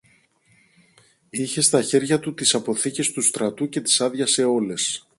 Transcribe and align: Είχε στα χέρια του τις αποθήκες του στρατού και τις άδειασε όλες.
Είχε 1.29 1.61
στα 1.61 1.81
χέρια 1.81 2.19
του 2.19 2.33
τις 2.33 2.53
αποθήκες 2.53 3.11
του 3.11 3.21
στρατού 3.21 3.69
και 3.69 3.81
τις 3.81 4.01
άδειασε 4.01 4.43
όλες. 4.43 5.05